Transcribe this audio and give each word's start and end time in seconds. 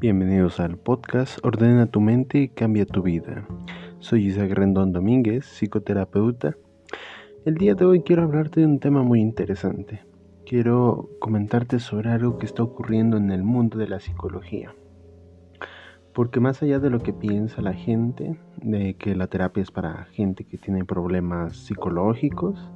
Bienvenidos 0.00 0.60
al 0.60 0.76
podcast 0.76 1.44
Ordena 1.44 1.86
tu 1.86 2.00
mente 2.00 2.38
y 2.38 2.48
cambia 2.48 2.86
tu 2.86 3.02
vida. 3.02 3.48
Soy 3.98 4.26
Isaac 4.26 4.52
Rendón 4.52 4.92
Domínguez, 4.92 5.44
psicoterapeuta. 5.44 6.54
El 7.44 7.56
día 7.56 7.74
de 7.74 7.84
hoy 7.84 8.02
quiero 8.02 8.22
hablarte 8.22 8.60
de 8.60 8.66
un 8.66 8.78
tema 8.78 9.02
muy 9.02 9.20
interesante. 9.20 10.04
Quiero 10.46 11.08
comentarte 11.18 11.80
sobre 11.80 12.10
algo 12.10 12.38
que 12.38 12.46
está 12.46 12.62
ocurriendo 12.62 13.16
en 13.16 13.32
el 13.32 13.42
mundo 13.42 13.76
de 13.76 13.88
la 13.88 13.98
psicología. 13.98 14.72
Porque 16.12 16.38
más 16.38 16.62
allá 16.62 16.78
de 16.78 16.90
lo 16.90 17.00
que 17.00 17.12
piensa 17.12 17.60
la 17.60 17.74
gente, 17.74 18.38
de 18.62 18.94
que 18.94 19.16
la 19.16 19.26
terapia 19.26 19.64
es 19.64 19.72
para 19.72 20.04
gente 20.12 20.44
que 20.44 20.58
tiene 20.58 20.84
problemas 20.84 21.56
psicológicos, 21.56 22.70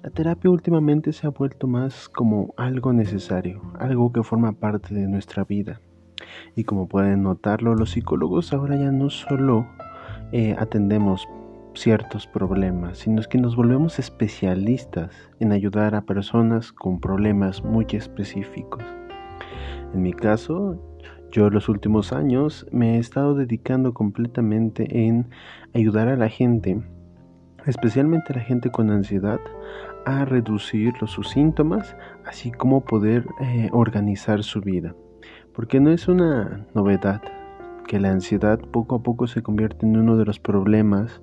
la 0.00 0.10
terapia 0.10 0.48
últimamente 0.48 1.12
se 1.12 1.26
ha 1.26 1.30
vuelto 1.30 1.66
más 1.66 2.08
como 2.08 2.54
algo 2.56 2.92
necesario, 2.92 3.62
algo 3.80 4.12
que 4.12 4.22
forma 4.22 4.52
parte 4.52 4.94
de 4.94 5.08
nuestra 5.08 5.42
vida. 5.42 5.80
Y 6.56 6.64
como 6.64 6.88
pueden 6.88 7.22
notarlo, 7.22 7.74
los 7.74 7.90
psicólogos 7.90 8.52
ahora 8.52 8.76
ya 8.76 8.92
no 8.92 9.10
solo 9.10 9.66
eh, 10.32 10.56
atendemos 10.58 11.28
ciertos 11.74 12.26
problemas, 12.26 12.98
sino 12.98 13.22
que 13.22 13.38
nos 13.38 13.56
volvemos 13.56 13.98
especialistas 13.98 15.10
en 15.40 15.52
ayudar 15.52 15.94
a 15.94 16.02
personas 16.02 16.72
con 16.72 17.00
problemas 17.00 17.62
muy 17.62 17.86
específicos. 17.90 18.82
En 19.94 20.02
mi 20.02 20.12
caso, 20.12 20.78
yo 21.30 21.50
los 21.50 21.68
últimos 21.68 22.12
años 22.12 22.66
me 22.72 22.96
he 22.96 22.98
estado 22.98 23.34
dedicando 23.34 23.94
completamente 23.94 25.06
en 25.06 25.28
ayudar 25.74 26.08
a 26.08 26.16
la 26.16 26.28
gente, 26.28 26.82
especialmente 27.66 28.32
a 28.32 28.36
la 28.36 28.42
gente 28.42 28.70
con 28.70 28.90
ansiedad, 28.90 29.40
a 30.04 30.24
reducir 30.24 30.92
sus 31.06 31.30
síntomas, 31.30 31.96
así 32.26 32.50
como 32.50 32.82
poder 32.82 33.26
eh, 33.40 33.70
organizar 33.72 34.42
su 34.42 34.60
vida. 34.60 34.94
Porque 35.54 35.80
no 35.80 35.90
es 35.90 36.08
una 36.08 36.66
novedad 36.74 37.22
que 37.86 38.00
la 38.00 38.10
ansiedad 38.10 38.58
poco 38.58 38.96
a 38.96 39.02
poco 39.02 39.26
se 39.26 39.42
convierte 39.42 39.86
en 39.86 39.96
uno 39.96 40.16
de 40.16 40.24
los 40.24 40.40
problemas 40.40 41.20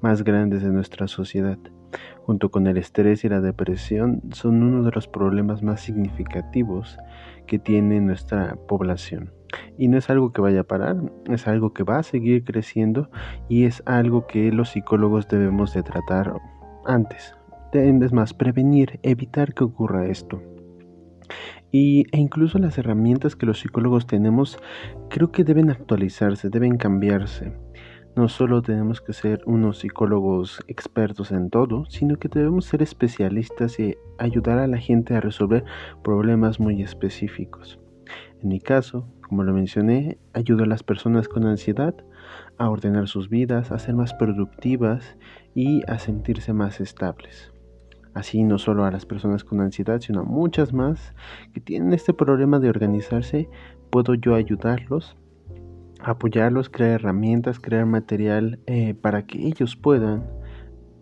más 0.00 0.22
grandes 0.22 0.62
de 0.62 0.70
nuestra 0.70 1.08
sociedad. 1.08 1.58
Junto 2.24 2.50
con 2.50 2.66
el 2.66 2.76
estrés 2.76 3.24
y 3.24 3.28
la 3.28 3.40
depresión 3.40 4.20
son 4.32 4.62
uno 4.62 4.82
de 4.82 4.90
los 4.92 5.08
problemas 5.08 5.62
más 5.62 5.80
significativos 5.80 6.98
que 7.46 7.58
tiene 7.58 8.00
nuestra 8.00 8.56
población. 8.68 9.32
Y 9.78 9.88
no 9.88 9.98
es 9.98 10.10
algo 10.10 10.32
que 10.32 10.40
vaya 10.40 10.60
a 10.60 10.64
parar, 10.64 10.96
es 11.26 11.48
algo 11.48 11.72
que 11.72 11.82
va 11.82 11.98
a 11.98 12.02
seguir 12.02 12.44
creciendo 12.44 13.10
y 13.48 13.64
es 13.64 13.82
algo 13.86 14.26
que 14.26 14.52
los 14.52 14.70
psicólogos 14.70 15.26
debemos 15.26 15.74
de 15.74 15.82
tratar 15.82 16.34
antes, 16.84 17.34
es 17.72 18.12
más, 18.12 18.34
prevenir, 18.34 19.00
evitar 19.02 19.54
que 19.54 19.64
ocurra 19.64 20.06
esto. 20.06 20.42
Y, 21.72 22.06
e 22.12 22.18
incluso 22.18 22.58
las 22.58 22.78
herramientas 22.78 23.36
que 23.36 23.46
los 23.46 23.60
psicólogos 23.60 24.06
tenemos 24.06 24.58
creo 25.08 25.30
que 25.30 25.44
deben 25.44 25.70
actualizarse, 25.70 26.50
deben 26.50 26.76
cambiarse. 26.76 27.52
No 28.16 28.28
solo 28.28 28.60
tenemos 28.60 29.00
que 29.00 29.12
ser 29.12 29.40
unos 29.46 29.78
psicólogos 29.78 30.60
expertos 30.66 31.30
en 31.30 31.48
todo, 31.48 31.84
sino 31.88 32.16
que 32.18 32.28
debemos 32.28 32.64
ser 32.64 32.82
especialistas 32.82 33.78
y 33.78 33.96
ayudar 34.18 34.58
a 34.58 34.66
la 34.66 34.78
gente 34.78 35.14
a 35.14 35.20
resolver 35.20 35.64
problemas 36.02 36.58
muy 36.58 36.82
específicos. 36.82 37.78
En 38.42 38.48
mi 38.48 38.58
caso, 38.58 39.06
como 39.20 39.44
lo 39.44 39.52
mencioné, 39.52 40.18
ayudo 40.32 40.64
a 40.64 40.66
las 40.66 40.82
personas 40.82 41.28
con 41.28 41.46
ansiedad 41.46 41.94
a 42.58 42.68
ordenar 42.68 43.06
sus 43.06 43.28
vidas, 43.28 43.70
a 43.70 43.78
ser 43.78 43.94
más 43.94 44.12
productivas 44.14 45.16
y 45.54 45.82
a 45.88 46.00
sentirse 46.00 46.52
más 46.52 46.80
estables. 46.80 47.52
Así 48.14 48.42
no 48.42 48.58
solo 48.58 48.84
a 48.84 48.90
las 48.90 49.06
personas 49.06 49.44
con 49.44 49.60
ansiedad, 49.60 50.00
sino 50.00 50.20
a 50.20 50.24
muchas 50.24 50.72
más 50.72 51.14
que 51.52 51.60
tienen 51.60 51.92
este 51.92 52.12
problema 52.12 52.58
de 52.58 52.68
organizarse, 52.68 53.48
puedo 53.90 54.14
yo 54.14 54.34
ayudarlos, 54.34 55.16
apoyarlos, 56.00 56.68
crear 56.70 56.92
herramientas, 56.92 57.60
crear 57.60 57.86
material 57.86 58.58
eh, 58.66 58.94
para 58.94 59.26
que 59.26 59.46
ellos 59.46 59.76
puedan 59.76 60.24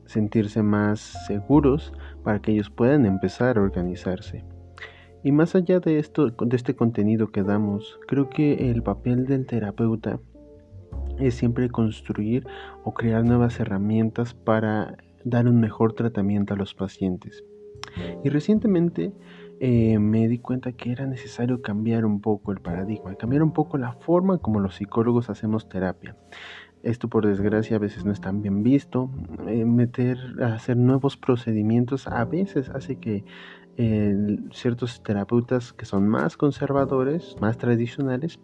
sentirse 0.07 0.63
más 0.63 1.01
seguros, 1.27 1.93
para 2.25 2.41
que 2.41 2.53
ellos 2.53 2.71
puedan 2.71 3.07
empezar 3.07 3.59
a 3.59 3.63
organizarse. 3.63 4.45
Y 5.23 5.33
más 5.33 5.55
allá 5.55 5.81
de 5.81 5.99
esto, 5.99 6.31
de 6.31 6.57
este 6.57 6.77
contenido 6.77 7.31
que 7.31 7.43
damos, 7.43 7.99
creo 8.07 8.31
que 8.31 8.71
el 8.71 8.83
papel 8.83 9.27
del 9.27 9.47
terapeuta 9.47 10.21
es 11.19 11.35
siempre 11.35 11.69
construir 11.69 12.47
o 12.85 12.95
crear 12.95 13.25
nuevas 13.25 13.59
herramientas 13.61 14.35
para 14.35 14.97
dar 15.25 15.47
un 15.47 15.61
mejor 15.61 15.93
tratamiento 15.93 16.55
a 16.55 16.57
los 16.57 16.75
pacientes. 16.75 17.45
Y 18.25 18.29
recientemente 18.29 19.13
eh, 19.61 19.99
me 19.99 20.29
di 20.29 20.39
cuenta 20.39 20.73
que 20.73 20.93
era 20.93 21.07
necesario 21.07 21.63
cambiar 21.63 22.05
un 22.05 22.21
poco 22.21 22.53
el 22.53 22.61
paradigma, 22.61 23.15
cambiar 23.15 23.43
un 23.43 23.53
poco 23.53 23.79
la 23.79 23.93
forma 23.93 24.39
como 24.39 24.61
los 24.61 24.77
psicólogos 24.77 25.31
hacemos 25.31 25.69
terapia. 25.69 26.17
Esto 26.83 27.09
por 27.09 27.27
desgracia 27.27 27.77
a 27.77 27.81
veces 27.81 28.05
no 28.05 28.13
es 28.13 28.21
tan 28.21 28.41
bien 28.41 28.63
visto. 28.63 29.11
Eh, 29.49 29.65
meter, 29.65 30.19
hacer 30.43 30.77
nuevos 30.77 31.17
procedimientos 31.17 32.07
a 32.07 32.25
veces 32.25 32.69
hace 32.69 32.97
que 32.97 33.25
eh, 33.77 34.39
ciertos 34.53 35.03
terapeutas 35.03 35.73
que 35.73 35.85
son 35.85 36.09
más 36.09 36.37
conservadores, 36.37 37.37
más 37.41 37.59
tradicionales, 37.59 38.39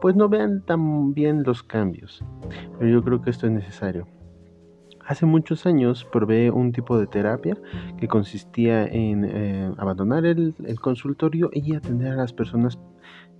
pues 0.00 0.16
no 0.16 0.28
vean 0.28 0.64
tan 0.64 1.14
bien 1.14 1.44
los 1.44 1.62
cambios. 1.62 2.22
Pero 2.78 2.90
yo 2.90 3.02
creo 3.02 3.22
que 3.22 3.30
esto 3.30 3.46
es 3.46 3.52
necesario. 3.52 4.06
Hace 5.06 5.26
muchos 5.26 5.66
años 5.66 6.04
probé 6.04 6.50
un 6.50 6.72
tipo 6.72 6.98
de 6.98 7.06
terapia 7.06 7.56
que 7.98 8.06
consistía 8.06 8.84
en 8.84 9.24
eh, 9.24 9.72
abandonar 9.76 10.24
el, 10.24 10.54
consultorio 10.80 11.50
y 11.52 11.74
atender 11.74 12.12
a 12.12 12.16
las 12.16 12.32
personas 12.32 12.78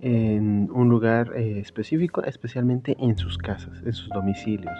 en 0.01 0.69
un 0.73 0.89
lugar 0.89 1.31
eh, 1.37 1.59
específico, 1.59 2.21
especialmente 2.23 2.97
en 2.99 3.17
sus 3.17 3.37
casas, 3.37 3.81
en 3.85 3.93
sus 3.93 4.09
domicilios. 4.09 4.77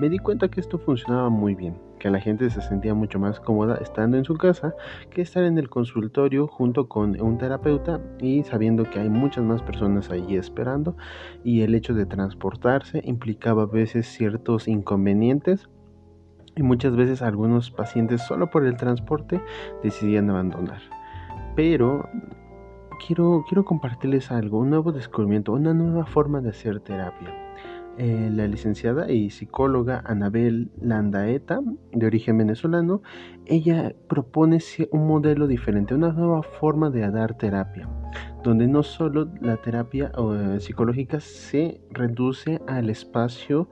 Me 0.00 0.10
di 0.10 0.18
cuenta 0.18 0.48
que 0.48 0.60
esto 0.60 0.78
funcionaba 0.78 1.30
muy 1.30 1.54
bien, 1.54 1.78
que 1.98 2.10
la 2.10 2.20
gente 2.20 2.50
se 2.50 2.60
sentía 2.60 2.92
mucho 2.92 3.18
más 3.18 3.40
cómoda 3.40 3.76
estando 3.80 4.18
en 4.18 4.24
su 4.24 4.36
casa 4.36 4.74
que 5.08 5.22
estar 5.22 5.44
en 5.44 5.56
el 5.56 5.70
consultorio 5.70 6.46
junto 6.46 6.88
con 6.88 7.18
un 7.18 7.38
terapeuta 7.38 8.02
y 8.20 8.42
sabiendo 8.42 8.84
que 8.84 9.00
hay 9.00 9.08
muchas 9.08 9.44
más 9.44 9.62
personas 9.62 10.10
allí 10.10 10.36
esperando 10.36 10.94
y 11.42 11.62
el 11.62 11.74
hecho 11.74 11.94
de 11.94 12.04
transportarse 12.04 13.00
implicaba 13.04 13.62
a 13.62 13.66
veces 13.66 14.06
ciertos 14.06 14.68
inconvenientes 14.68 15.70
y 16.58 16.62
muchas 16.62 16.96
veces 16.96 17.22
algunos 17.22 17.70
pacientes 17.70 18.22
solo 18.22 18.50
por 18.50 18.66
el 18.66 18.76
transporte 18.76 19.40
decidían 19.82 20.28
abandonar. 20.28 20.80
Pero 21.54 22.08
quiero, 23.06 23.44
quiero 23.48 23.64
compartirles 23.64 24.32
algo, 24.32 24.58
un 24.58 24.70
nuevo 24.70 24.92
descubrimiento, 24.92 25.52
una 25.52 25.72
nueva 25.72 26.04
forma 26.04 26.40
de 26.40 26.50
hacer 26.50 26.80
terapia. 26.80 27.32
Eh, 27.96 28.30
la 28.32 28.46
licenciada 28.46 29.10
y 29.10 29.30
psicóloga 29.30 30.02
Anabel 30.06 30.70
Landaeta, 30.80 31.58
de 31.92 32.06
origen 32.06 32.38
venezolano, 32.38 33.02
ella 33.44 33.92
propone 34.08 34.58
un 34.92 35.08
modelo 35.08 35.48
diferente, 35.48 35.94
una 35.94 36.12
nueva 36.12 36.42
forma 36.42 36.90
de 36.90 37.10
dar 37.10 37.36
terapia, 37.36 37.88
donde 38.44 38.68
no 38.68 38.84
solo 38.84 39.28
la 39.40 39.56
terapia 39.56 40.12
psicológica 40.60 41.18
se 41.18 41.80
reduce 41.90 42.60
al 42.68 42.88
espacio 42.88 43.68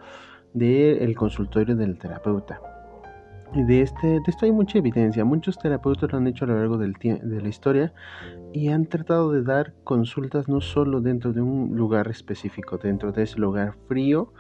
del 0.55 1.15
consultorio 1.15 1.77
del 1.77 1.97
terapeuta, 1.97 2.61
de, 3.55 3.83
este, 3.83 4.07
de 4.07 4.23
esto 4.27 4.45
hay 4.45 4.53
mucha 4.53 4.79
evidencia. 4.79 5.25
Muchos 5.25 5.59
terapeutas 5.59 6.11
lo 6.11 6.19
han 6.19 6.27
hecho 6.27 6.45
a 6.45 6.49
lo 6.49 6.57
largo 6.57 6.79
del 6.79 6.95
de 6.95 7.41
la 7.41 7.49
historia 7.49 7.93
y 8.53 8.69
han 8.69 8.87
tratado 8.87 9.33
de 9.33 9.43
dar 9.43 9.75
consultas 9.85 10.49
no 10.49 10.61
solo 10.61 11.01
dentro 11.01 11.33
de 11.33 11.41
un 11.41 11.77
lugar 11.77 12.09
específico, 12.09 12.79
dentro 12.79 13.13
de 13.13 13.23
ese 13.23 13.39
lugar 13.39 13.75
frío, 13.89 14.33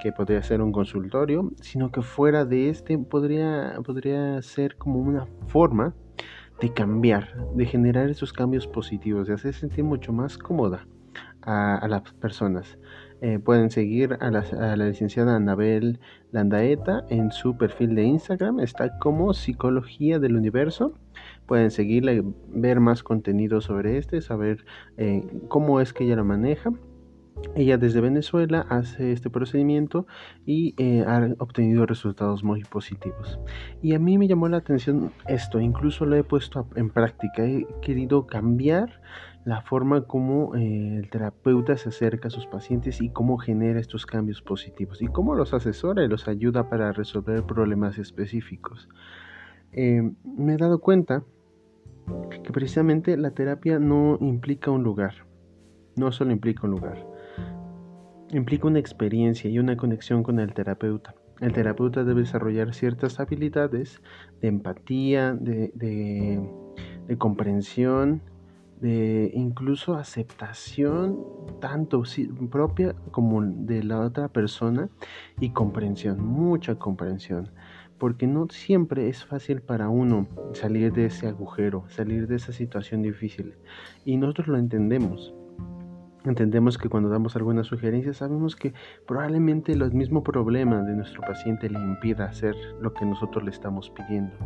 que 0.00 0.12
podría 0.12 0.42
ser 0.42 0.62
un 0.62 0.72
consultorio, 0.72 1.50
sino 1.60 1.90
que 1.90 2.02
fuera 2.02 2.44
de 2.44 2.70
este 2.70 2.98
podría, 2.98 3.74
podría 3.84 4.40
ser 4.42 4.76
como 4.76 4.98
una 4.98 5.26
forma 5.46 5.94
de 6.60 6.72
cambiar, 6.72 7.34
de 7.54 7.66
generar 7.66 8.10
esos 8.10 8.32
cambios 8.32 8.66
positivos, 8.66 9.28
de 9.28 9.34
hacer 9.34 9.54
sentir 9.54 9.84
mucho 9.84 10.12
más 10.12 10.36
cómoda 10.36 10.86
a, 11.42 11.86
las 11.88 12.02
personas. 12.14 12.78
Eh, 13.22 13.38
pueden 13.38 13.70
seguir 13.70 14.16
a 14.20 14.30
la, 14.30 14.76
licenciada 14.76 15.36
Anabel 15.36 16.00
Landaeta 16.32 17.04
en 17.10 17.32
su 17.32 17.56
perfil 17.56 17.94
de 17.94 18.04
Instagram. 18.04 18.60
Está 18.60 18.98
como 18.98 19.34
Psicología 19.34 20.18
del 20.18 20.36
Universo. 20.36 20.94
Pueden 21.46 21.70
seguirla 21.70 22.12
y 22.14 22.22
ver 22.48 22.80
más 22.80 23.02
contenido 23.02 23.60
sobre 23.60 23.98
este, 23.98 24.22
saber 24.22 24.64
eh, 24.96 25.22
cómo 25.48 25.80
es 25.80 25.92
que 25.92 26.04
ella 26.04 26.16
lo 26.16 26.24
maneja. 26.24 26.70
Ella 27.54 27.78
desde 27.78 28.00
Venezuela 28.00 28.66
hace 28.68 29.12
este 29.12 29.28
procedimiento 29.30 30.06
y 30.46 30.74
eh, 30.78 31.04
ha 31.06 31.34
obtenido 31.38 31.84
resultados 31.86 32.44
muy 32.44 32.62
positivos. 32.64 33.40
Y 33.82 33.94
a 33.94 33.98
mí 33.98 34.18
me 34.18 34.28
llamó 34.28 34.48
la 34.48 34.58
atención 34.58 35.12
esto, 35.26 35.60
incluso 35.60 36.06
lo 36.06 36.16
he 36.16 36.24
puesto 36.24 36.68
en 36.76 36.90
práctica. 36.90 37.44
He 37.44 37.66
querido 37.82 38.26
cambiar 38.26 39.00
la 39.44 39.62
forma 39.62 40.02
como 40.02 40.54
eh, 40.54 40.98
el 40.98 41.08
terapeuta 41.08 41.76
se 41.76 41.88
acerca 41.88 42.28
a 42.28 42.30
sus 42.30 42.46
pacientes 42.46 43.00
y 43.00 43.08
cómo 43.08 43.38
genera 43.38 43.80
estos 43.80 44.04
cambios 44.04 44.42
positivos 44.42 45.00
y 45.00 45.06
cómo 45.06 45.34
los 45.34 45.54
asesora 45.54 46.04
y 46.04 46.08
los 46.08 46.28
ayuda 46.28 46.68
para 46.68 46.92
resolver 46.92 47.42
problemas 47.44 47.98
específicos. 47.98 48.88
Eh, 49.72 50.02
me 50.24 50.54
he 50.54 50.56
dado 50.56 50.80
cuenta 50.80 51.24
que 52.44 52.52
precisamente 52.52 53.16
la 53.16 53.30
terapia 53.30 53.78
no 53.78 54.18
implica 54.20 54.70
un 54.70 54.82
lugar, 54.82 55.26
no 55.96 56.12
solo 56.12 56.32
implica 56.32 56.66
un 56.66 56.72
lugar. 56.72 57.06
Implica 58.32 58.66
una 58.66 58.78
experiencia 58.78 59.50
y 59.50 59.58
una 59.58 59.76
conexión 59.76 60.22
con 60.22 60.38
el 60.38 60.54
terapeuta. 60.54 61.14
El 61.40 61.52
terapeuta 61.52 62.04
debe 62.04 62.20
desarrollar 62.20 62.74
ciertas 62.74 63.18
habilidades 63.18 64.02
de 64.42 64.48
empatía, 64.48 65.32
de, 65.32 66.40
comprensión, 67.16 68.20
de 68.80 69.30
incluso 69.34 69.94
aceptación 69.94 71.18
tanto 71.60 72.02
propia 72.50 72.94
como 73.10 73.42
de 73.42 73.82
la 73.82 74.00
otra 74.00 74.28
persona 74.28 74.90
y 75.38 75.50
comprensión, 75.50 76.22
mucha 76.22 76.74
comprensión, 76.74 77.50
porque 77.98 78.26
no 78.26 78.46
siempre 78.50 79.08
es 79.08 79.24
fácil 79.24 79.62
para 79.62 79.88
uno 79.88 80.28
salir 80.52 80.92
de 80.92 81.06
ese 81.06 81.26
agujero, 81.26 81.84
salir 81.88 82.26
de 82.26 82.36
esa 82.36 82.52
situación 82.52 83.02
difícil 83.02 83.54
y 84.04 84.18
nosotros 84.18 84.48
lo 84.48 84.58
entendemos. 84.58 85.34
Entendemos 86.24 86.76
que 86.76 86.88
cuando 86.88 87.08
damos 87.08 87.34
alguna 87.36 87.64
sugerencia 87.64 88.12
sabemos 88.12 88.54
que 88.54 88.74
probablemente 89.06 89.72
el 89.72 89.92
mismo 89.92 90.22
problema 90.22 90.82
de 90.82 90.94
nuestro 90.94 91.22
paciente 91.22 91.70
le 91.70 91.78
impida 91.78 92.26
hacer 92.26 92.54
lo 92.80 92.92
que 92.92 93.06
nosotros 93.06 93.42
le 93.44 93.50
estamos 93.50 93.90
pidiendo 93.90 94.36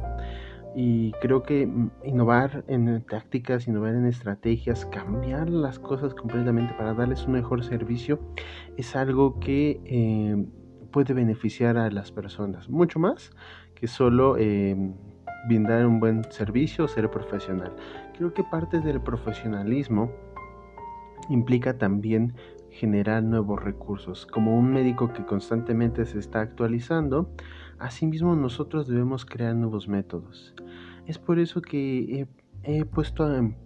y 0.75 1.12
creo 1.21 1.43
que 1.43 1.67
mm, 1.67 1.91
innovar 2.05 2.65
en 2.67 3.03
tácticas, 3.03 3.69
innovar 3.69 3.94
en 3.94 4.06
estrategias, 4.06 4.85
cambiar 4.87 5.49
las 5.49 5.79
cosas 5.79 6.15
completamente 6.15 6.75
para 6.75 6.94
darles 6.94 7.26
un 7.26 7.32
mejor 7.35 7.65
servicio 7.65 8.19
es 8.77 8.97
algo 8.97 9.38
que 9.38 9.81
eh, 9.85 10.44
puede 10.91 11.15
beneficiar 11.15 11.77
a 11.77 11.91
las 11.91 12.11
personas, 12.12 12.69
mucho 12.69 12.99
más 12.99 13.31
que 13.75 13.87
solo 13.87 14.37
eh, 14.37 14.77
brindar 15.49 15.87
un 15.87 16.00
buen 16.00 16.25
servicio 16.31 16.88
ser 16.88 17.11
profesional. 17.11 17.73
Creo 18.17 18.32
que 18.32 18.43
parte 18.44 18.81
del 18.81 19.00
profesionalismo 19.00 20.12
implica 21.29 21.79
también 21.79 22.35
generar 22.75 23.23
nuevos 23.23 23.62
recursos. 23.62 24.26
Como 24.26 24.59
un 24.59 24.73
médico 24.73 25.12
que 25.12 25.25
constantemente 25.25 26.05
se 26.06 26.19
está 26.19 26.41
actualizando, 26.41 27.31
asimismo 27.79 28.35
nosotros 28.37 28.88
debemos 28.88 29.25
crear 29.25 29.55
nuevos 29.55 29.88
métodos. 29.88 30.55
Es 31.06 31.19
por 31.19 31.38
eso 31.38 31.62
que 31.62 32.26
he, 32.62 32.85
puesto 32.85 33.32
en, 33.35 33.56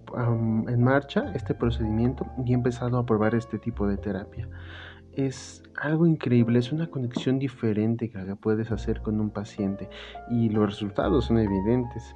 marcha 0.79 1.33
este 1.35 1.55
procedimiento 1.55 2.27
y 2.45 2.53
he 2.53 2.55
empezado 2.55 2.99
a 2.99 3.07
probar 3.07 3.35
este 3.35 3.59
tipo 3.59 3.87
de 3.87 3.97
terapia. 3.97 4.49
Es 5.13 5.63
algo 5.77 6.07
increíble, 6.07 6.59
es 6.59 6.71
una 6.73 6.89
conexión 6.89 7.39
diferente 7.39 8.11
que 8.11 8.37
puedes 8.37 8.71
hacer 8.71 9.01
con 9.01 9.21
un 9.21 9.31
paciente 9.31 9.89
y 10.31 10.49
los 10.51 10.67
resultados 10.67 11.27
son 11.27 11.39
evidentes. 11.39 12.15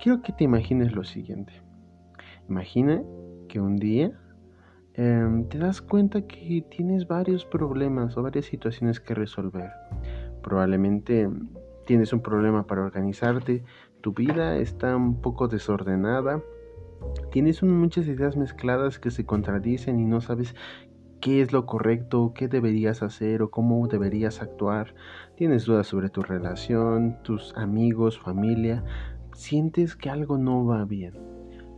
Quiero 0.00 0.22
que 0.22 0.32
te 0.32 0.44
imagines 0.44 0.92
lo 0.92 1.04
siguiente. 1.04 1.52
Imagina 2.48 3.02
que 3.48 3.60
un 3.60 3.76
día 3.76 4.12
em, 4.94 5.44
te 5.48 5.58
das 5.58 5.82
cuenta 5.82 6.22
que 6.22 6.64
tienes 6.70 7.06
varios 7.06 7.44
problemas 7.44 8.16
o 8.16 8.22
varias 8.22 8.46
situaciones 8.46 9.00
que 9.00 9.14
resolver. 9.14 9.70
Probablemente 10.42 11.28
tienes 11.86 12.12
un 12.12 12.20
problema 12.20 12.66
para 12.66 12.82
organizarte, 12.82 13.64
tu 14.00 14.12
vida 14.12 14.58
está 14.58 14.96
un 14.96 15.20
poco 15.20 15.48
desordenada, 15.48 16.42
tienes 17.30 17.62
muchas 17.62 18.06
ideas 18.06 18.36
mezcladas 18.36 18.98
que 18.98 19.10
se 19.10 19.24
contradicen 19.24 19.98
y 19.98 20.04
no 20.04 20.20
sabes 20.20 20.54
qué 21.20 21.40
es 21.40 21.52
lo 21.52 21.64
correcto, 21.64 22.32
qué 22.34 22.48
deberías 22.48 23.02
hacer 23.02 23.40
o 23.40 23.50
cómo 23.50 23.88
deberías 23.88 24.42
actuar. 24.42 24.94
Tienes 25.36 25.64
dudas 25.64 25.86
sobre 25.86 26.10
tu 26.10 26.20
relación, 26.20 27.16
tus 27.22 27.56
amigos, 27.56 28.18
familia. 28.18 28.84
Sientes 29.32 29.96
que 29.96 30.10
algo 30.10 30.36
no 30.36 30.66
va 30.66 30.84
bien. 30.84 31.33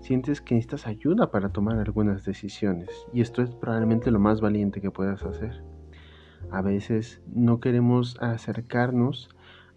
Sientes 0.07 0.41
que 0.41 0.55
necesitas 0.55 0.87
ayuda 0.87 1.33
para 1.33 1.49
tomar 1.49 1.81
algunas 1.81 2.25
decisiones. 2.25 2.89
Y 3.13 3.23
esto 3.23 3.43
es 3.43 3.51
probablemente 3.57 4.13
lo 4.13 4.21
más 4.21 4.41
valiente 4.41 4.81
que 4.81 4.93
puedas 4.93 5.25
hacer. 5.25 5.65
A 6.53 6.63
veces 6.63 7.21
no 7.27 7.59
queremos 7.59 8.17
acercarnos 8.21 9.29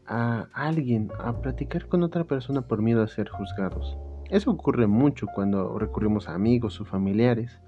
a 0.05 0.47
alguien, 0.53 1.09
a 1.17 1.41
platicar 1.41 1.87
con 1.87 2.03
otra 2.03 2.25
persona 2.25 2.61
por 2.61 2.83
miedo 2.83 3.01
a 3.01 3.07
ser 3.07 3.27
juzgados. 3.27 3.97
Eso 4.29 4.51
ocurre 4.51 4.85
mucho 4.85 5.25
cuando 5.33 5.79
recurrimos 5.79 6.29
a 6.29 6.35
amigos 6.35 6.79
o 6.79 6.85
familiares, 6.85 7.59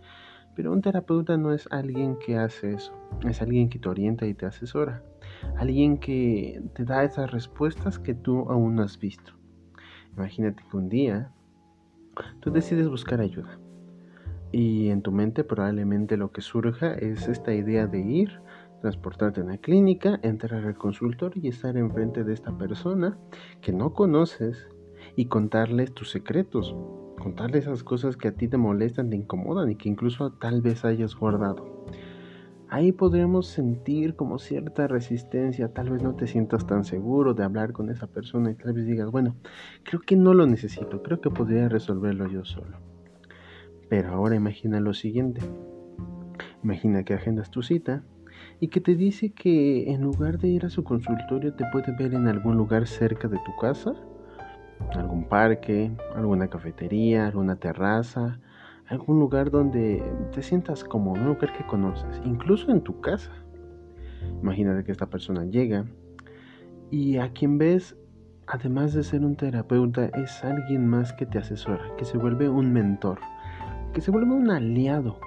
pero 0.56 0.72
un 0.72 0.84
terapeuta 0.84 1.38
no 1.38 1.54
es 1.54 1.68
alguien 1.72 2.16
que 2.24 2.38
hace 2.38 2.74
eso, 2.74 2.94
es 3.28 3.42
alguien 3.42 3.70
que 3.70 3.80
te 3.80 3.90
orienta 3.90 4.28
y 4.28 4.36
te 4.36 4.46
asesora, 4.46 5.02
alguien 5.58 5.98
que 5.98 6.62
te 6.76 6.86
da 6.86 7.04
esas 7.06 7.32
respuestas 7.32 7.98
que 7.98 8.14
tú 8.14 8.52
aún 8.52 8.76
no 8.76 8.84
has 8.84 9.00
visto. 9.00 9.34
Imagínate 10.16 10.64
que 10.70 10.78
un 10.78 10.90
día 10.90 11.32
tú 12.40 12.52
decides 12.52 12.88
buscar 12.90 13.22
ayuda 13.22 13.60
y 14.52 14.90
en 14.90 15.02
tu 15.02 15.12
mente 15.12 15.44
probablemente 15.44 16.18
lo 16.18 16.32
que 16.32 16.42
surja 16.42 16.94
es 16.94 17.28
esta 17.28 17.54
idea 17.54 17.88
de 17.88 18.00
ir 18.02 18.42
transportarte 18.82 19.42
a 19.42 19.44
una 19.44 19.58
clínica, 19.58 20.20
entrar 20.24 20.66
al 20.66 20.76
consultorio 20.76 21.42
y 21.42 21.48
estar 21.48 21.78
enfrente 21.78 22.24
de 22.24 22.34
esta 22.34 22.58
persona 22.58 23.18
que 23.62 23.72
no 23.72 23.94
conoces 23.94 24.68
y 25.16 25.26
contarles 25.26 25.94
tus 25.94 26.10
secretos, 26.10 26.76
contarle 27.20 27.60
esas 27.60 27.84
cosas 27.84 28.18
que 28.18 28.28
a 28.28 28.34
ti 28.34 28.48
te 28.48 28.58
molestan, 28.58 29.10
te 29.10 29.16
incomodan 29.16 29.72
y 29.72 29.76
que 29.76 29.88
incluso 29.88 30.32
tal 30.34 30.62
vez 30.62 30.84
hayas 30.84 31.16
guardado. 31.16 31.86
Ahí 32.74 32.94
podríamos 32.94 33.48
sentir 33.48 34.16
como 34.16 34.40
cierta 34.40 34.88
resistencia, 34.88 35.74
tal 35.74 35.90
vez 35.90 36.02
no 36.02 36.16
te 36.16 36.26
sientas 36.26 36.66
tan 36.66 36.86
seguro 36.86 37.34
de 37.34 37.44
hablar 37.44 37.74
con 37.74 37.90
esa 37.90 38.08
persona 38.08 38.50
y 38.50 38.56
tal 38.56 38.72
vez 38.72 38.86
digas, 38.86 39.12
bueno, 39.12 39.36
creo 39.84 40.00
que 40.00 40.16
no 40.16 40.34
lo 40.34 40.48
necesito, 40.48 41.04
creo 41.04 41.20
que 41.20 41.30
podría 41.30 41.68
resolverlo 41.68 42.30
yo 42.30 42.46
solo. 42.46 42.78
Pero 43.90 44.14
ahora 44.14 44.38
imagina 44.38 44.80
lo 44.80 44.94
siguiente. 44.94 45.42
Imagina 46.64 47.04
que 47.04 47.14
agendas 47.14 47.52
tu 47.52 47.62
cita, 47.62 48.06
y 48.62 48.70
que 48.70 48.80
te 48.80 48.96
dice 48.96 49.34
que 49.34 49.92
en 49.92 50.02
lugar 50.02 50.38
de 50.38 50.48
ir 50.48 50.66
a 50.66 50.70
su 50.70 50.86
consultorio 50.86 51.54
te 51.54 51.66
puede 51.74 51.94
ver 51.98 52.14
en 52.14 52.30
algún 52.30 52.56
lugar 52.56 52.88
cerca 52.88 53.28
de 53.28 53.40
tu 53.40 53.54
casa, 53.60 53.96
algún 54.94 55.28
parque, 55.28 55.92
alguna 56.16 56.48
cafetería, 56.48 57.28
alguna 57.28 57.58
terraza, 57.58 58.40
algún 58.92 59.20
lugar 59.20 59.52
donde 59.52 60.04
te 60.34 60.42
sientas 60.42 60.84
como 60.84 61.14
un 61.14 61.26
lugar 61.26 61.54
que 61.54 61.66
conoces, 61.66 62.22
incluso 62.26 62.72
en 62.72 62.82
tu 62.82 63.00
casa. 63.00 63.32
Imagínate 64.42 64.84
que 64.84 64.92
esta 64.92 65.10
persona 65.10 65.46
llega 65.46 65.86
y 66.90 67.18
a 67.18 67.32
quien 67.32 67.58
ves, 67.58 67.96
además 68.48 68.94
de 68.94 69.04
ser 69.04 69.24
un 69.24 69.38
terapeuta, 69.38 70.06
es 70.08 70.44
alguien 70.44 70.88
más 70.88 71.14
que 71.14 71.26
te 71.26 71.38
asesora, 71.38 71.96
que 71.98 72.04
se 72.04 72.18
vuelve 72.18 72.50
un 72.50 72.74
mentor, 72.74 73.20
que 73.94 74.02
se 74.02 74.12
vuelve 74.12 74.34
un 74.34 74.52
aliado 74.52 75.18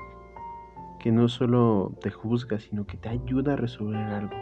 que 0.98 1.10
no 1.10 1.28
solo 1.28 1.96
te 2.00 2.10
juzga, 2.10 2.58
sino 2.58 2.86
que 2.86 2.98
te 2.98 3.08
ayuda 3.08 3.54
a 3.54 3.56
resolver 3.56 3.96
algo. 3.96 4.36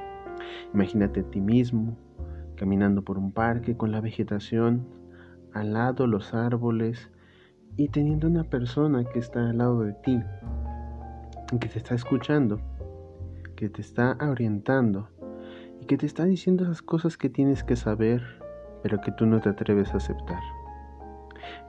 Imagínate 0.75 1.21
a 1.21 1.25
ti 1.25 1.41
mismo 1.41 1.97
caminando 2.57 3.03
por 3.03 3.19
un 3.19 3.33
parque 3.33 3.77
con 3.77 3.93
la 3.93 4.01
vegetación, 4.01 4.85
al 5.53 5.75
lado 5.75 6.07
los 6.07 6.35
árboles 6.35 7.11
y 7.77 7.89
teniendo 7.89 8.27
una 8.27 8.45
persona 8.45 9.05
que 9.05 9.19
está 9.19 9.51
al 9.51 9.59
lado 9.59 9.81
de 9.81 9.93
ti, 9.95 10.21
que 11.59 11.69
te 11.69 11.79
está 11.79 11.95
escuchando, 11.95 12.61
que 13.57 13.69
te 13.69 13.81
está 13.81 14.17
orientando 14.21 15.09
y 15.81 15.87
que 15.87 15.97
te 15.97 16.07
está 16.07 16.25
diciendo 16.25 16.65
esas 16.65 16.83
cosas 16.83 17.17
que 17.17 17.29
tienes 17.29 17.65
que 17.65 17.77
saber, 17.77 18.23
pero 18.83 19.01
que 19.01 19.13
tú 19.13 19.27
no 19.27 19.41
te 19.41 19.51
atreves 19.51 19.93
a 19.95 19.99
aceptar. 19.99 20.41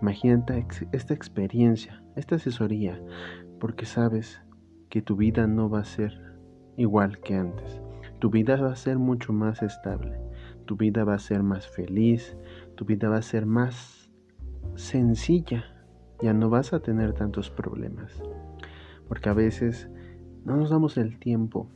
Imagínate 0.01 0.65
esta 0.91 1.13
experiencia, 1.13 2.03
esta 2.15 2.35
asesoría, 2.35 3.01
porque 3.59 3.85
sabes 3.85 4.41
que 4.89 5.01
tu 5.01 5.15
vida 5.15 5.47
no 5.47 5.69
va 5.69 5.79
a 5.79 5.85
ser 5.85 6.37
igual 6.77 7.19
que 7.19 7.35
antes. 7.35 7.81
Tu 8.19 8.29
vida 8.29 8.55
va 8.55 8.71
a 8.71 8.75
ser 8.75 8.99
mucho 8.99 9.33
más 9.33 9.61
estable. 9.61 10.19
Tu 10.65 10.77
vida 10.77 11.03
va 11.03 11.15
a 11.15 11.19
ser 11.19 11.43
más 11.43 11.67
feliz. 11.67 12.37
Tu 12.75 12.85
vida 12.85 13.09
va 13.09 13.17
a 13.17 13.21
ser 13.21 13.45
más 13.45 14.09
sencilla. 14.75 15.72
Ya 16.23 16.31
no 16.33 16.49
vas 16.49 16.71
a 16.71 16.79
tener 16.79 17.11
tantos 17.11 17.49
problemas. 17.49 18.23
Porque 19.09 19.27
a 19.27 19.33
veces 19.33 19.89
no 20.45 20.55
nos 20.55 20.69
damos 20.69 20.95
el 20.95 21.19
tiempo 21.19 21.67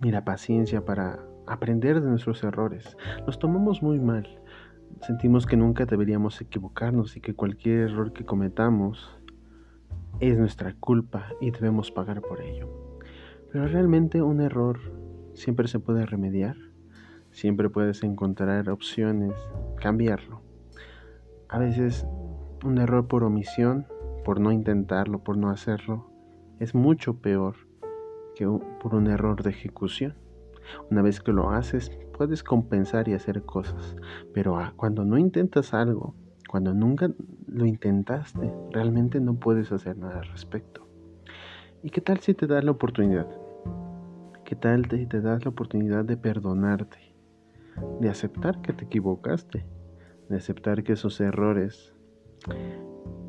ni 0.00 0.10
la 0.10 0.24
paciencia 0.24 0.84
para 0.84 1.20
aprender 1.46 2.00
de 2.00 2.10
nuestros 2.10 2.42
errores. 2.42 2.96
Nos 3.28 3.38
tomamos 3.38 3.80
muy 3.80 4.00
mal. 4.00 4.26
Sentimos 5.02 5.46
que 5.46 5.56
nunca 5.56 5.86
deberíamos 5.86 6.40
equivocarnos 6.40 7.16
y 7.16 7.20
que 7.20 7.34
cualquier 7.34 7.90
error 7.90 8.12
que 8.12 8.24
cometamos 8.24 9.16
es 10.18 10.36
nuestra 10.36 10.74
culpa 10.74 11.28
y 11.40 11.52
debemos 11.52 11.92
pagar 11.92 12.20
por 12.22 12.42
ello. 12.42 12.98
Pero 13.52 13.68
realmente 13.68 14.20
un 14.20 14.40
error 14.40 14.80
siempre 15.34 15.68
se 15.68 15.78
puede 15.78 16.06
remediar, 16.06 16.56
siempre 17.30 17.70
puedes 17.70 18.02
encontrar 18.02 18.68
opciones, 18.68 19.34
cambiarlo. 19.76 20.42
A 21.48 21.60
veces 21.60 22.04
un 22.64 22.78
error 22.78 23.06
por 23.06 23.24
omisión, 23.24 23.86
por 24.24 24.40
no 24.40 24.52
intentarlo, 24.52 25.22
por 25.22 25.36
no 25.36 25.50
hacerlo, 25.50 26.10
es 26.58 26.74
mucho 26.74 27.14
peor 27.20 27.56
que 28.34 28.46
por 28.80 28.94
un 28.94 29.06
error 29.06 29.42
de 29.42 29.50
ejecución. 29.50 30.14
Una 30.90 31.02
vez 31.02 31.20
que 31.20 31.32
lo 31.32 31.50
haces, 31.50 31.90
puedes 32.16 32.42
compensar 32.42 33.08
y 33.08 33.14
hacer 33.14 33.42
cosas, 33.42 33.96
pero 34.34 34.56
ah, 34.56 34.74
cuando 34.76 35.04
no 35.04 35.18
intentas 35.18 35.74
algo, 35.74 36.14
cuando 36.48 36.74
nunca 36.74 37.10
lo 37.46 37.66
intentaste, 37.66 38.52
realmente 38.70 39.20
no 39.20 39.34
puedes 39.34 39.72
hacer 39.72 39.96
nada 39.96 40.18
al 40.18 40.26
respecto. 40.26 40.86
¿Y 41.82 41.90
qué 41.90 42.00
tal 42.00 42.18
si 42.20 42.34
te 42.34 42.46
das 42.46 42.62
la 42.62 42.72
oportunidad? 42.72 43.26
¿Qué 44.44 44.54
tal 44.54 44.84
si 44.90 45.06
te 45.06 45.20
das 45.20 45.44
la 45.44 45.50
oportunidad 45.50 46.04
de 46.04 46.16
perdonarte? 46.16 46.98
De 48.00 48.10
aceptar 48.10 48.60
que 48.60 48.72
te 48.72 48.84
equivocaste, 48.84 49.64
de 50.28 50.36
aceptar 50.36 50.82
que 50.82 50.92
esos 50.92 51.20
errores 51.20 51.94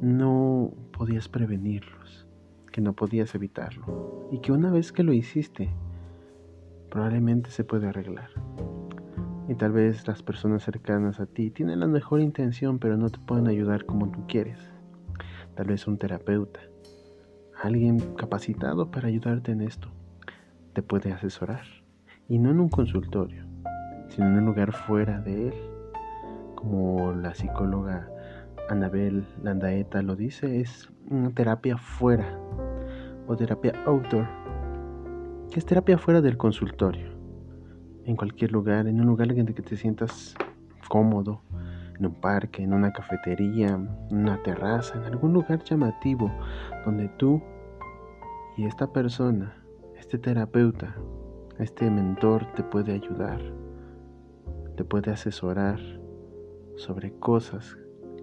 no 0.01 0.71
podías 0.91 1.29
prevenirlos, 1.29 2.27
que 2.71 2.81
no 2.81 2.93
podías 2.93 3.35
evitarlo 3.35 4.27
y 4.31 4.39
que 4.39 4.51
una 4.51 4.71
vez 4.71 4.91
que 4.91 5.03
lo 5.03 5.13
hiciste, 5.13 5.69
probablemente 6.89 7.51
se 7.51 7.63
puede 7.63 7.87
arreglar. 7.87 8.29
Y 9.47 9.55
tal 9.55 9.71
vez 9.71 10.07
las 10.07 10.23
personas 10.23 10.63
cercanas 10.63 11.19
a 11.19 11.25
ti 11.25 11.51
tienen 11.51 11.79
la 11.79 11.87
mejor 11.87 12.21
intención, 12.21 12.79
pero 12.79 12.97
no 12.97 13.09
te 13.09 13.19
pueden 13.19 13.47
ayudar 13.47 13.85
como 13.85 14.09
tú 14.09 14.25
quieres. 14.27 14.59
Tal 15.55 15.67
vez 15.67 15.87
un 15.87 15.97
terapeuta, 15.97 16.59
alguien 17.61 17.99
capacitado 18.15 18.91
para 18.91 19.07
ayudarte 19.07 19.51
en 19.51 19.61
esto, 19.61 19.89
te 20.73 20.81
puede 20.81 21.11
asesorar. 21.11 21.65
Y 22.29 22.39
no 22.39 22.51
en 22.51 22.59
un 22.59 22.69
consultorio, 22.69 23.45
sino 24.09 24.27
en 24.27 24.37
un 24.37 24.45
lugar 24.45 24.71
fuera 24.71 25.19
de 25.19 25.49
él. 25.49 25.53
Como 26.55 27.11
la 27.13 27.33
psicóloga 27.33 28.10
Anabel 28.71 29.25
Landaeta 29.43 30.01
lo 30.01 30.15
dice, 30.15 30.61
es 30.61 30.89
una 31.09 31.29
terapia 31.31 31.77
fuera 31.77 32.39
o 33.27 33.35
terapia 33.35 33.73
outdoor, 33.85 34.25
que 35.51 35.59
es 35.59 35.65
terapia 35.65 35.97
fuera 35.97 36.21
del 36.21 36.37
consultorio 36.37 37.11
en 38.05 38.15
cualquier 38.15 38.53
lugar, 38.53 38.87
en 38.87 39.01
un 39.01 39.07
lugar 39.07 39.29
en 39.29 39.45
el 39.45 39.53
que 39.53 39.61
te 39.61 39.75
sientas 39.75 40.35
cómodo, 40.87 41.41
en 41.99 42.05
un 42.05 42.13
parque, 42.13 42.63
en 42.63 42.71
una 42.71 42.93
cafetería, 42.93 43.67
en 43.67 43.89
una 44.09 44.41
terraza, 44.41 44.97
en 44.97 45.03
algún 45.03 45.33
lugar 45.33 45.61
llamativo 45.65 46.31
donde 46.85 47.09
tú 47.17 47.43
y 48.55 48.63
esta 48.63 48.93
persona, 48.93 49.53
este 49.97 50.17
terapeuta, 50.17 50.95
este 51.59 51.91
mentor 51.91 52.45
te 52.55 52.63
puede 52.63 52.93
ayudar, 52.93 53.41
te 54.77 54.85
puede 54.85 55.11
asesorar 55.11 55.77
sobre 56.77 57.11
cosas 57.19 57.77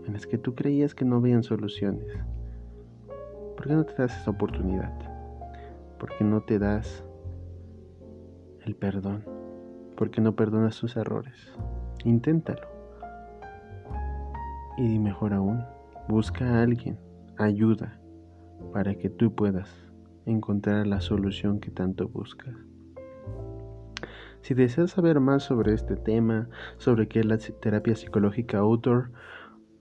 en 0.08 0.14
las 0.14 0.26
que 0.26 0.38
tú 0.38 0.56
creías 0.56 0.96
que 0.96 1.04
no 1.04 1.18
habían 1.18 1.44
soluciones. 1.44 2.08
¿Por 3.56 3.68
qué 3.68 3.74
no 3.74 3.84
te 3.84 3.94
das 3.94 4.20
esa 4.20 4.32
oportunidad? 4.32 4.92
¿Por 6.00 6.10
qué 6.18 6.24
no 6.24 6.40
te 6.40 6.58
das 6.58 7.04
el 8.64 8.74
perdón? 8.74 9.38
porque 9.98 10.20
no 10.20 10.36
perdonas 10.36 10.78
tus 10.78 10.96
errores. 10.96 11.52
Inténtalo. 12.04 12.68
Y 14.76 15.00
mejor 15.00 15.34
aún, 15.34 15.64
busca 16.06 16.44
a 16.44 16.62
alguien, 16.62 16.96
ayuda, 17.36 18.00
para 18.72 18.94
que 18.94 19.10
tú 19.10 19.34
puedas 19.34 19.68
encontrar 20.24 20.86
la 20.86 21.00
solución 21.00 21.58
que 21.58 21.72
tanto 21.72 22.08
buscas. 22.08 22.54
Si 24.40 24.54
deseas 24.54 24.92
saber 24.92 25.18
más 25.18 25.42
sobre 25.42 25.74
este 25.74 25.96
tema, 25.96 26.48
sobre 26.76 27.08
qué 27.08 27.18
es 27.18 27.26
la 27.26 27.38
terapia 27.38 27.96
psicológica 27.96 28.58
outdoor, 28.58 29.10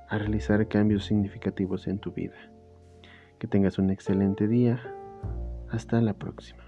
a 0.10 0.18
realizar 0.18 0.68
cambios 0.68 1.06
significativos 1.06 1.88
en 1.88 2.00
tu 2.00 2.12
vida. 2.12 2.36
Que 3.38 3.48
tengas 3.48 3.78
un 3.78 3.90
excelente 3.90 4.48
día. 4.48 4.82
Hasta 5.70 6.00
la 6.02 6.14
próxima. 6.14 6.65